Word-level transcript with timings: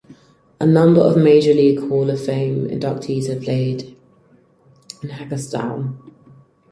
A 0.59 0.65
number 0.65 0.99
of 0.99 1.15
major 1.15 1.53
league 1.53 1.79
Hall 1.87 2.09
of 2.09 2.25
Fame 2.25 2.67
inductees 2.69 3.27
have 3.27 3.43
played 3.43 3.95
in 5.03 5.09
Hagerstown. 5.09 5.99